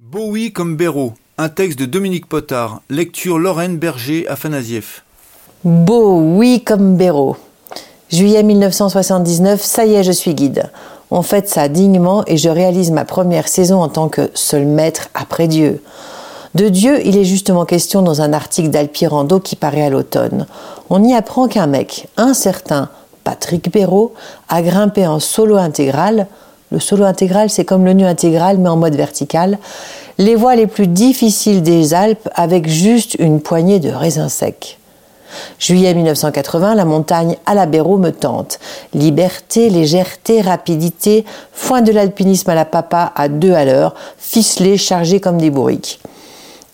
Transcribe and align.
Bowie 0.00 0.52
comme 0.52 0.76
Béraud, 0.76 1.14
un 1.38 1.48
texte 1.48 1.76
de 1.76 1.84
Dominique 1.84 2.28
Potard, 2.28 2.82
lecture 2.88 3.36
Lorraine 3.36 3.78
Berger 3.78 4.28
Afanasieff. 4.28 5.04
Bowie 5.64 6.62
comme 6.62 6.96
Béraud. 6.96 7.36
Juillet 8.08 8.44
1979, 8.44 9.60
ça 9.60 9.86
y 9.86 9.94
est, 9.94 10.04
je 10.04 10.12
suis 10.12 10.34
guide. 10.34 10.70
On 11.10 11.22
fête 11.22 11.48
ça 11.48 11.68
dignement 11.68 12.22
et 12.28 12.36
je 12.36 12.48
réalise 12.48 12.92
ma 12.92 13.04
première 13.04 13.48
saison 13.48 13.82
en 13.82 13.88
tant 13.88 14.08
que 14.08 14.30
seul 14.34 14.66
maître 14.66 15.08
après 15.14 15.48
Dieu. 15.48 15.82
De 16.54 16.68
Dieu, 16.68 17.04
il 17.04 17.16
est 17.18 17.24
justement 17.24 17.64
question 17.64 18.00
dans 18.00 18.22
un 18.22 18.32
article 18.32 18.70
d'Alpirando 18.70 19.40
qui 19.40 19.56
paraît 19.56 19.82
à 19.82 19.90
l'automne. 19.90 20.46
On 20.90 21.02
y 21.02 21.12
apprend 21.12 21.48
qu'un 21.48 21.66
mec, 21.66 22.06
un 22.16 22.34
certain 22.34 22.88
Patrick 23.24 23.72
Béraud, 23.72 24.14
a 24.48 24.62
grimpé 24.62 25.08
en 25.08 25.18
solo 25.18 25.56
intégral. 25.56 26.28
Le 26.70 26.80
solo 26.80 27.04
intégral, 27.04 27.48
c'est 27.48 27.64
comme 27.64 27.84
le 27.84 27.94
nu 27.94 28.04
intégral, 28.04 28.58
mais 28.58 28.68
en 28.68 28.76
mode 28.76 28.94
vertical. 28.94 29.58
Les 30.18 30.34
voies 30.34 30.56
les 30.56 30.66
plus 30.66 30.86
difficiles 30.86 31.62
des 31.62 31.94
Alpes 31.94 32.28
avec 32.34 32.68
juste 32.68 33.14
une 33.18 33.40
poignée 33.40 33.80
de 33.80 33.90
raisins 33.90 34.28
secs. 34.28 34.78
Juillet 35.58 35.94
1980, 35.94 36.74
la 36.74 36.84
montagne 36.84 37.36
à 37.46 37.54
la 37.54 37.66
me 37.66 38.10
tente. 38.10 38.58
Liberté, 38.94 39.70
légèreté, 39.70 40.40
rapidité, 40.40 41.24
foin 41.52 41.82
de 41.82 41.92
l'alpinisme 41.92 42.50
à 42.50 42.54
la 42.54 42.64
papa 42.64 43.12
à 43.14 43.28
deux 43.28 43.52
à 43.52 43.64
l'heure, 43.64 43.94
ficelé, 44.18 44.76
chargé 44.76 45.20
comme 45.20 45.38
des 45.38 45.50
bourriques. 45.50 46.00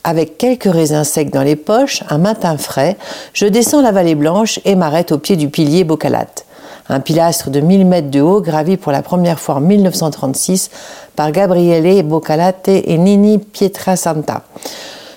Avec 0.02 0.36
quelques 0.38 0.70
raisins 0.70 1.04
secs 1.04 1.30
dans 1.30 1.42
les 1.42 1.56
poches, 1.56 2.02
un 2.10 2.18
matin 2.18 2.58
frais, 2.58 2.96
je 3.32 3.46
descends 3.46 3.80
la 3.80 3.92
vallée 3.92 4.14
blanche 4.14 4.60
et 4.64 4.74
m'arrête 4.74 5.12
au 5.12 5.18
pied 5.18 5.36
du 5.36 5.48
pilier 5.48 5.82
Bocalate. 5.84 6.43
Un 6.88 7.00
pilastre 7.00 7.50
de 7.50 7.60
1000 7.60 7.86
mètres 7.86 8.10
de 8.10 8.20
haut 8.20 8.42
gravi 8.42 8.76
pour 8.76 8.92
la 8.92 9.02
première 9.02 9.40
fois 9.40 9.56
en 9.56 9.60
1936 9.60 10.70
par 11.16 11.32
Gabriele 11.32 12.02
Bocalate 12.02 12.68
et 12.68 12.98
Nini 12.98 13.38
Pietrasanta. 13.38 14.42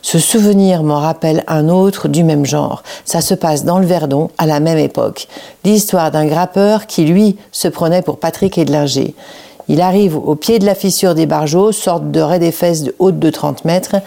Ce 0.01 0.19
souvenir 0.19 0.83
m'en 0.83 0.99
rappelle 1.01 1.43
un 1.47 1.67
autre 1.67 2.07
du 2.07 2.23
même 2.23 2.45
genre. 2.45 2.83
Ça 3.03 3.19
se 3.19 3.33
passe 3.33 3.65
dans 3.65 3.79
le 3.79 3.85
Verdon 3.85 4.29
à 4.37 4.45
la 4.45 4.61
même 4.61 4.77
époque. 4.77 5.27
L'histoire 5.65 6.11
d'un 6.11 6.25
grappeur 6.25 6.87
qui, 6.87 7.03
lui, 7.03 7.35
se 7.51 7.67
prenait 7.67 8.01
pour 8.01 8.17
Patrick 8.17 8.57
Edlinger. 8.57 9.13
Il 9.69 9.81
arrive 9.81 10.15
au 10.15 10.35
pied 10.35 10.59
de 10.59 10.65
la 10.65 10.75
fissure 10.75 11.13
des 11.13 11.25
bargeaux, 11.25 11.71
sorte 11.71 12.09
de 12.09 12.21
raie 12.21 12.39
des 12.39 12.53
fesses 12.53 12.83
de 12.83 12.95
haute 12.99 13.19
de 13.19 13.29
30 13.29 13.65
mètres. 13.65 13.97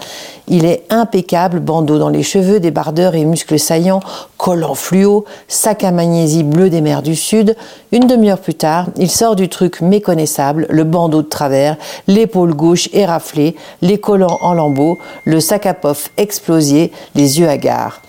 Il 0.47 0.65
est 0.65 0.83
impeccable, 0.89 1.59
bandeau 1.59 1.99
dans 1.99 2.09
les 2.09 2.23
cheveux, 2.23 2.59
débardeur 2.59 3.13
et 3.13 3.25
muscles 3.25 3.59
saillants, 3.59 3.99
collant 4.37 4.73
fluo, 4.73 5.25
sac 5.47 5.83
à 5.83 5.91
magnésie 5.91 6.43
bleu 6.43 6.71
des 6.71 6.81
mers 6.81 7.03
du 7.03 7.15
Sud. 7.15 7.55
Une 7.91 8.07
demi-heure 8.07 8.39
plus 8.39 8.55
tard, 8.55 8.87
il 8.97 9.11
sort 9.11 9.35
du 9.35 9.49
truc 9.49 9.81
méconnaissable, 9.81 10.65
le 10.69 10.83
bandeau 10.83 11.21
de 11.21 11.27
travers, 11.27 11.77
l'épaule 12.07 12.55
gauche 12.55 12.89
éraflée, 12.91 13.55
les 13.83 13.99
collants 13.99 14.39
en 14.41 14.53
lambeaux, 14.53 14.97
le 15.25 15.39
sac 15.39 15.67
à 15.67 15.75
pof 15.75 16.09
explosé, 16.17 16.91
les 17.13 17.39
yeux 17.39 17.47
hagards. 17.47 18.01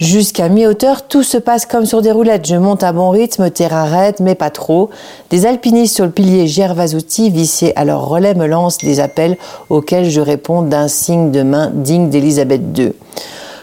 Jusqu'à 0.00 0.48
mi-hauteur, 0.48 1.08
tout 1.08 1.24
se 1.24 1.38
passe 1.38 1.66
comme 1.66 1.84
sur 1.84 2.02
des 2.02 2.12
roulettes. 2.12 2.46
Je 2.46 2.54
monte 2.54 2.84
à 2.84 2.92
bon 2.92 3.10
rythme, 3.10 3.50
terrain 3.50 3.84
raide, 3.84 4.14
mais 4.20 4.36
pas 4.36 4.50
trop. 4.50 4.90
Des 5.30 5.44
alpinistes 5.44 5.96
sur 5.96 6.04
le 6.04 6.12
pilier 6.12 6.46
Gervasouti, 6.46 7.30
vissés 7.30 7.72
à 7.74 7.84
leur 7.84 8.06
relais, 8.06 8.34
me 8.34 8.46
lancent 8.46 8.78
des 8.78 9.00
appels 9.00 9.36
auxquels 9.70 10.08
je 10.08 10.20
réponds 10.20 10.62
d'un 10.62 10.86
signe 10.86 11.32
de 11.32 11.42
main 11.42 11.72
digne 11.74 12.10
d'Élisabeth 12.10 12.62
II. 12.78 12.92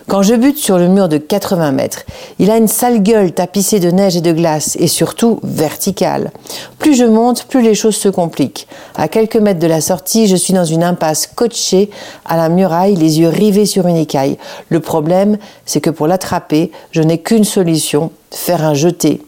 Quand 0.08 0.22
je 0.22 0.36
bute 0.36 0.60
sur 0.60 0.78
le 0.78 0.88
mur 0.88 1.10
de 1.10 1.18
80 1.18 1.72
mètres, 1.72 2.04
il 2.38 2.52
a 2.52 2.58
une 2.58 2.68
sale 2.68 3.02
gueule 3.02 3.32
tapissée 3.32 3.80
de 3.80 3.90
neige 3.90 4.16
et 4.16 4.22
de 4.22 4.32
glace 4.32 4.78
et 4.80 4.86
surtout 4.86 5.40
verticale. 5.42 6.32
Plus 6.78 6.94
je 6.94 7.06
monte, 7.06 7.46
plus 7.46 7.64
les 7.64 7.74
choses 7.74 7.96
se 7.96 8.10
compliquent. 8.10 8.68
À 8.96 9.08
quelques 9.08 9.36
mètres 9.36 9.60
de 9.60 9.66
la 9.66 9.82
sortie, 9.82 10.28
je 10.28 10.36
suis 10.36 10.54
dans 10.54 10.64
une 10.64 10.84
impasse 10.84 11.26
coachée 11.26 11.90
à 12.24 12.38
la 12.38 12.50
muraille, 12.50 12.96
les 12.96 13.20
yeux 13.20 13.30
rivés 13.30 13.66
sur 13.66 13.88
une 13.88 13.96
écaille. 13.96 14.38
Le 14.70 14.80
problème, 14.80 15.40
c'est 15.66 15.82
que 15.82 15.90
pour 15.90 16.06
l'attraper, 16.06 16.72
je 16.92 17.02
n'ai 17.02 17.18
qu'une 17.18 17.44
solution, 17.44 18.12
faire 18.30 18.64
un 18.64 18.76
jeté. 18.76 19.24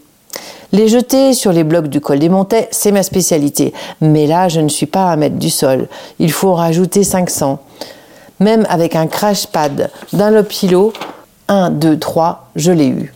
Les 0.70 0.86
jeter 0.86 1.32
sur 1.32 1.52
les 1.52 1.64
blocs 1.64 1.88
du 1.88 2.00
col 2.00 2.20
des 2.20 2.28
Montets, 2.28 2.68
c'est 2.70 2.92
ma 2.92 3.02
spécialité. 3.02 3.72
Mais 4.00 4.28
là, 4.28 4.48
je 4.48 4.60
ne 4.60 4.68
suis 4.68 4.86
pas 4.86 5.10
à 5.10 5.16
mètre 5.16 5.38
du 5.38 5.50
sol. 5.50 5.88
Il 6.20 6.30
faut 6.30 6.50
en 6.50 6.54
rajouter 6.54 7.02
500 7.02 7.58
même 8.40 8.66
avec 8.68 8.96
un 8.96 9.06
crash 9.06 9.46
pad 9.46 9.90
d'un 10.12 10.30
lopilo, 10.30 10.92
1, 11.48 11.70
2, 11.70 11.98
3, 11.98 12.50
je 12.56 12.72
l'ai 12.72 12.88
eu. 12.88 13.14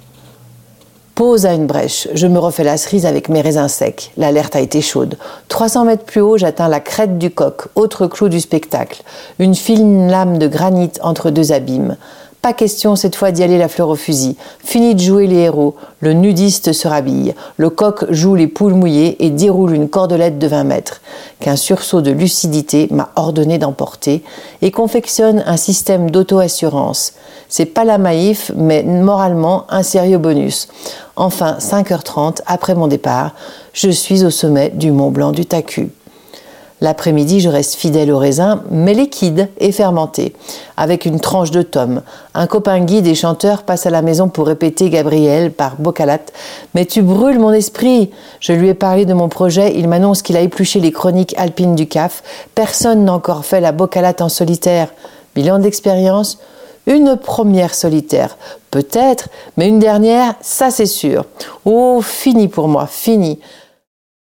Pause 1.15 1.45
à 1.45 1.53
une 1.53 1.67
brèche, 1.67 2.09
je 2.15 2.27
me 2.27 2.39
refais 2.39 2.65
la 2.65 2.79
cerise 2.79 3.05
avec 3.05 3.29
mes 3.29 3.43
raisins 3.43 3.69
secs. 3.69 4.13
L'alerte 4.17 4.57
a 4.57 4.61
été 4.61 4.81
chaude. 4.81 5.19
300 5.49 5.85
mètres 5.85 6.05
plus 6.05 6.23
haut, 6.23 6.39
j'atteins 6.39 6.69
la 6.69 6.81
crête 6.81 7.19
du 7.19 7.31
coq, 7.31 7.69
autre 7.75 8.07
clou 8.07 8.31
du 8.31 8.41
spectacle. 8.41 9.03
Une 9.39 9.55
fine 9.55 10.11
lame 10.11 10.39
de 10.39 10.49
granit 10.49 10.93
entre 11.03 11.29
deux 11.29 11.53
abîmes. 11.53 11.97
Pas 12.43 12.55
question 12.55 12.97
cette 12.97 13.15
fois 13.15 13.31
d'y 13.31 13.45
aller 13.45 13.57
la 13.57 13.69
fleur 13.69 13.89
au 13.89 13.95
fusil. 13.95 14.37
Fini 14.65 14.97
de 14.97 15.01
jouer 15.01 15.29
les 15.29 15.37
héros. 15.37 15.77
Le 16.01 16.13
nudiste 16.13 16.73
se 16.73 16.89
rhabille. 16.89 17.35
Le 17.57 17.71
coq 17.71 18.05
joue 18.11 18.35
les 18.35 18.49
poules 18.49 18.75
mouillées 18.75 19.25
et 19.25 19.31
déroule 19.31 19.73
une 19.75 19.89
cordelette 19.89 20.41
de 20.41 20.49
20 20.49 20.65
mètres. 20.65 21.03
Qu'un 21.39 21.55
sursaut 21.55 22.01
de 22.01 22.11
lucidité 22.11 22.89
m'a 22.91 23.11
ordonné 23.15 23.59
d'emporter 23.59 24.25
et 24.61 24.73
confectionne 24.73 25.45
un 25.47 25.57
système 25.57 26.11
d'auto-assurance. 26.11 27.13
C'est 27.49 27.67
pas 27.67 27.85
la 27.85 27.99
maïf, 27.99 28.51
mais 28.57 28.83
moralement 28.83 29.65
un 29.71 29.85
sérieux 29.85 30.19
bonus. 30.19 30.67
Enfin, 31.15 31.59
5h30 31.61 32.41
après 32.47 32.75
mon 32.75 32.89
départ, 32.89 33.37
je 33.73 33.91
suis 33.91 34.25
au 34.25 34.31
sommet 34.31 34.71
du 34.71 34.91
Mont 34.91 35.13
Blanc 35.13 35.31
du 35.31 35.47
Tacu. 35.47 35.93
L'après-midi, 36.83 37.39
je 37.39 37.49
reste 37.49 37.77
fidèle 37.77 38.11
au 38.11 38.19
raisin, 38.19 38.65
mais 38.73 38.93
liquide 38.93 39.49
et 39.59 39.71
fermenté, 39.71 40.35
avec 40.77 41.07
une 41.07 41.21
tranche 41.21 41.53
de 41.53 41.63
tome. 41.63 42.03
Un 42.35 42.49
copain 42.49 42.81
guide 42.81 43.07
et 43.07 43.15
chanteur 43.15 43.63
passe 43.63 43.87
à 43.87 43.91
la 43.91 44.03
maison 44.03 44.29
pour 44.29 44.49
répéter 44.49 44.91
Gabriel 44.91 45.53
par 45.53 45.77
Bocalate. 45.77 46.33
Mais 46.75 46.85
tu 46.85 47.03
brûles 47.03 47.39
mon 47.39 47.53
esprit 47.53 48.11
Je 48.41 48.53
lui 48.53 48.69
ai 48.69 48.75
parlé 48.75 49.07
de 49.07 49.15
mon 49.15 49.29
projet, 49.29 49.75
il 49.77 49.87
m'annonce 49.87 50.23
qu'il 50.23 50.37
a 50.37 50.41
épluché 50.41 50.81
les 50.81 50.91
chroniques 50.91 51.37
alpines 51.39 51.77
du 51.77 51.87
CAF. 51.87 52.25
Personne 52.57 53.05
n'a 53.05 53.13
encore 53.13 53.45
fait 53.45 53.61
la 53.61 53.71
Bocalate 53.71 54.21
en 54.21 54.29
solitaire. 54.29 54.89
Bilan 55.37 55.61
d'expérience 55.61 56.39
une 56.87 57.17
première 57.17 57.75
solitaire, 57.75 58.37
peut-être, 58.73 59.29
mais 59.57 59.69
une 59.69 59.79
dernière, 59.79 60.35
ça 60.41 60.73
c'est 60.73 60.87
sûr. 60.87 61.27
Oh, 61.65 62.01
fini 62.03 62.49
pour 62.49 62.67
moi, 62.67 62.89
fini. 62.89 63.39